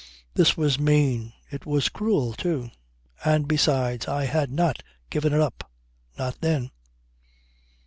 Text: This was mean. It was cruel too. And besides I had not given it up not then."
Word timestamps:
This 0.33 0.57
was 0.57 0.79
mean. 0.79 1.31
It 1.51 1.67
was 1.67 1.87
cruel 1.89 2.33
too. 2.33 2.71
And 3.23 3.47
besides 3.47 4.07
I 4.07 4.25
had 4.25 4.49
not 4.49 4.81
given 5.11 5.31
it 5.31 5.39
up 5.41 5.69
not 6.17 6.41
then." 6.41 6.71